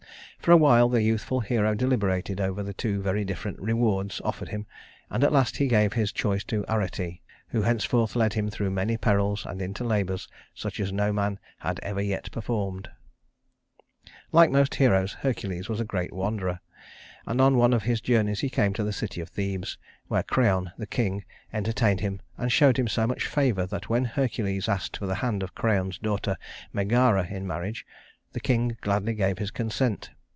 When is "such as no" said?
10.55-11.13